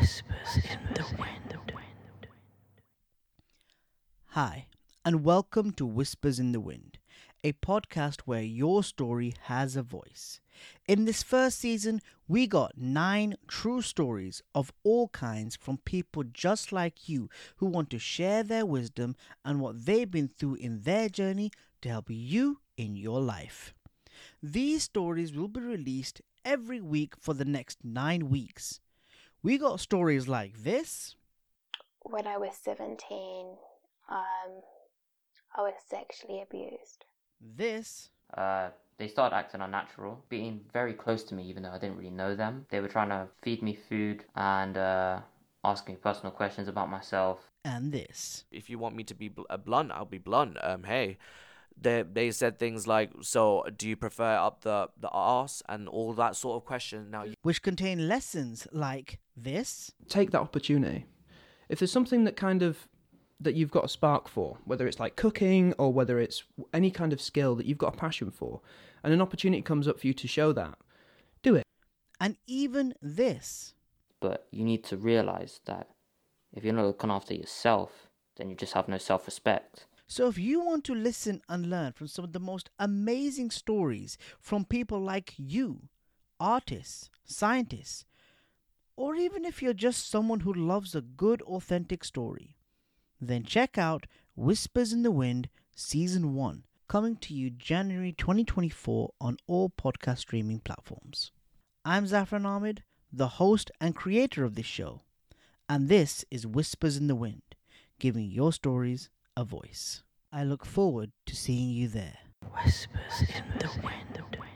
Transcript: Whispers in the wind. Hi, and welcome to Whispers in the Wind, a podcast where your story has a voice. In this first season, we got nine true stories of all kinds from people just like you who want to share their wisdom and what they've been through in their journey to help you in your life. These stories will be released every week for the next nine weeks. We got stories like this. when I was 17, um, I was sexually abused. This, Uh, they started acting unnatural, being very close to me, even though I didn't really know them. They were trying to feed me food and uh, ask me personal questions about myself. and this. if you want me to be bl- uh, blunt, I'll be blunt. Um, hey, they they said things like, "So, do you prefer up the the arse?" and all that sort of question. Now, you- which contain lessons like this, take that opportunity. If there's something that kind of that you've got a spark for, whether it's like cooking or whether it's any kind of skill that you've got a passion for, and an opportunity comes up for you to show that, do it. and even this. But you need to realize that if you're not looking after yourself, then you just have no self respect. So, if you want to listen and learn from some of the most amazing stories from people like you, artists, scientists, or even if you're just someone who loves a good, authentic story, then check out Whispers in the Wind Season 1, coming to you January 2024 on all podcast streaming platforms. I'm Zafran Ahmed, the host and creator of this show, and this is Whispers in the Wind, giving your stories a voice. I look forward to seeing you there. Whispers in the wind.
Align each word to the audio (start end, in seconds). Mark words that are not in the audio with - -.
Whispers 0.00 0.56
in 0.56 0.94
the 0.94 1.06
wind. 1.18 1.34
Hi, 4.30 4.66
and 5.04 5.22
welcome 5.22 5.70
to 5.74 5.86
Whispers 5.86 6.40
in 6.40 6.50
the 6.50 6.58
Wind, 6.58 6.98
a 7.44 7.52
podcast 7.52 8.22
where 8.22 8.42
your 8.42 8.82
story 8.82 9.34
has 9.42 9.76
a 9.76 9.82
voice. 9.82 10.40
In 10.88 11.04
this 11.04 11.22
first 11.22 11.60
season, 11.60 12.00
we 12.26 12.48
got 12.48 12.76
nine 12.76 13.36
true 13.46 13.82
stories 13.82 14.42
of 14.52 14.72
all 14.82 15.10
kinds 15.10 15.54
from 15.54 15.78
people 15.78 16.24
just 16.24 16.72
like 16.72 17.08
you 17.08 17.30
who 17.58 17.66
want 17.66 17.88
to 17.90 18.00
share 18.00 18.42
their 18.42 18.66
wisdom 18.66 19.14
and 19.44 19.60
what 19.60 19.86
they've 19.86 20.10
been 20.10 20.28
through 20.28 20.56
in 20.56 20.80
their 20.80 21.08
journey 21.08 21.52
to 21.82 21.88
help 21.88 22.06
you 22.08 22.58
in 22.76 22.96
your 22.96 23.20
life. 23.20 23.72
These 24.42 24.82
stories 24.82 25.32
will 25.32 25.46
be 25.46 25.60
released 25.60 26.20
every 26.44 26.80
week 26.80 27.14
for 27.16 27.32
the 27.32 27.44
next 27.44 27.84
nine 27.84 28.28
weeks. 28.28 28.80
We 29.44 29.58
got 29.58 29.78
stories 29.78 30.26
like 30.26 30.64
this. 30.64 31.16
when 32.00 32.26
I 32.26 32.38
was 32.38 32.54
17, 32.62 33.56
um, 34.10 34.62
I 35.54 35.60
was 35.60 35.74
sexually 35.86 36.40
abused. 36.40 37.04
This, 37.40 38.08
Uh, 38.34 38.70
they 38.96 39.06
started 39.06 39.36
acting 39.36 39.60
unnatural, 39.60 40.24
being 40.30 40.64
very 40.72 40.94
close 40.94 41.22
to 41.24 41.34
me, 41.34 41.42
even 41.44 41.62
though 41.62 41.70
I 41.72 41.78
didn't 41.78 41.98
really 41.98 42.10
know 42.10 42.34
them. 42.34 42.64
They 42.70 42.80
were 42.80 42.88
trying 42.88 43.10
to 43.10 43.28
feed 43.42 43.62
me 43.62 43.74
food 43.88 44.24
and 44.34 44.78
uh, 44.78 45.20
ask 45.62 45.86
me 45.88 45.96
personal 45.96 46.32
questions 46.32 46.66
about 46.66 46.88
myself. 46.88 47.38
and 47.66 47.92
this. 47.92 48.44
if 48.50 48.70
you 48.70 48.78
want 48.78 48.96
me 48.96 49.04
to 49.04 49.14
be 49.14 49.28
bl- 49.28 49.50
uh, 49.50 49.58
blunt, 49.58 49.92
I'll 49.92 50.06
be 50.06 50.18
blunt. 50.18 50.56
Um, 50.62 50.84
hey, 50.84 51.18
they 51.80 52.02
they 52.02 52.30
said 52.30 52.58
things 52.58 52.86
like, 52.86 53.10
"So, 53.22 53.64
do 53.76 53.88
you 53.88 53.96
prefer 53.96 54.36
up 54.36 54.62
the 54.62 54.88
the 54.98 55.08
arse?" 55.10 55.62
and 55.68 55.88
all 55.88 56.12
that 56.14 56.36
sort 56.36 56.56
of 56.56 56.64
question. 56.66 57.10
Now, 57.10 57.24
you- 57.24 57.34
which 57.42 57.62
contain 57.62 58.08
lessons 58.08 58.66
like 58.72 59.18
this, 59.36 59.92
take 60.08 60.30
that 60.32 60.40
opportunity. 60.40 61.06
If 61.68 61.78
there's 61.78 61.92
something 61.92 62.24
that 62.24 62.36
kind 62.36 62.62
of 62.62 62.88
that 63.40 63.54
you've 63.54 63.70
got 63.72 63.84
a 63.84 63.88
spark 63.88 64.28
for, 64.28 64.58
whether 64.64 64.86
it's 64.86 65.00
like 65.00 65.16
cooking 65.16 65.74
or 65.78 65.92
whether 65.92 66.18
it's 66.20 66.44
any 66.72 66.90
kind 66.90 67.12
of 67.12 67.20
skill 67.20 67.54
that 67.56 67.66
you've 67.66 67.78
got 67.78 67.94
a 67.94 67.96
passion 67.96 68.30
for, 68.30 68.60
and 69.02 69.12
an 69.12 69.20
opportunity 69.20 69.60
comes 69.60 69.88
up 69.88 69.98
for 70.00 70.06
you 70.06 70.14
to 70.14 70.28
show 70.28 70.52
that, 70.52 70.78
do 71.42 71.54
it. 71.56 71.64
and 72.20 72.36
even 72.46 72.94
this. 73.02 73.74
But 74.20 74.46
you 74.52 74.64
need 74.64 74.84
to 74.84 74.96
realize 74.96 75.60
that 75.66 75.88
if 76.52 76.64
you're 76.64 76.72
not 76.72 76.86
looking 76.86 77.10
after 77.10 77.34
yourself, 77.34 78.08
then 78.36 78.48
you 78.48 78.56
just 78.56 78.72
have 78.74 78.88
no 78.88 78.98
self 78.98 79.26
respect. 79.26 79.86
So, 80.06 80.28
if 80.28 80.38
you 80.38 80.60
want 80.60 80.84
to 80.84 80.94
listen 80.94 81.40
and 81.48 81.70
learn 81.70 81.92
from 81.92 82.08
some 82.08 82.24
of 82.24 82.32
the 82.32 82.40
most 82.40 82.68
amazing 82.78 83.50
stories 83.50 84.18
from 84.38 84.64
people 84.64 85.00
like 85.00 85.32
you, 85.36 85.88
artists, 86.38 87.08
scientists, 87.24 88.04
or 88.96 89.16
even 89.16 89.44
if 89.44 89.62
you're 89.62 89.72
just 89.72 90.08
someone 90.08 90.40
who 90.40 90.52
loves 90.52 90.94
a 90.94 91.00
good, 91.00 91.42
authentic 91.42 92.04
story, 92.04 92.56
then 93.20 93.44
check 93.44 93.78
out 93.78 94.06
Whispers 94.36 94.92
in 94.92 95.02
the 95.02 95.10
Wind 95.10 95.48
Season 95.74 96.34
1, 96.34 96.64
coming 96.86 97.16
to 97.16 97.34
you 97.34 97.50
January 97.50 98.12
2024 98.12 99.10
on 99.20 99.36
all 99.46 99.70
podcast 99.70 100.18
streaming 100.18 100.60
platforms. 100.60 101.32
I'm 101.84 102.04
Zafran 102.04 102.44
Ahmed, 102.44 102.82
the 103.12 103.28
host 103.28 103.70
and 103.80 103.96
creator 103.96 104.44
of 104.44 104.54
this 104.54 104.66
show, 104.66 105.02
and 105.68 105.88
this 105.88 106.24
is 106.30 106.46
Whispers 106.46 106.96
in 106.96 107.06
the 107.06 107.14
Wind, 107.14 107.42
giving 107.98 108.30
your 108.30 108.52
stories 108.52 109.08
a 109.36 109.44
voice. 109.44 110.02
I 110.32 110.44
look 110.44 110.64
forward 110.64 111.10
to 111.26 111.34
seeing 111.34 111.70
you 111.70 111.88
there. 111.88 112.18
Whispers 112.52 113.20
in 113.20 113.58
the 113.58 113.70
wind. 113.82 114.53